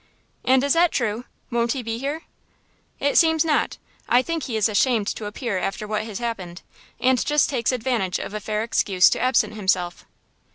[0.43, 1.25] "And is that true?
[1.51, 2.23] Won't he be here?"
[2.99, 3.77] "It seems not.
[4.09, 6.63] I think he is ashamed to appear after what has happened,
[6.99, 10.05] and just takes advantage of a fair excuse to absent himself."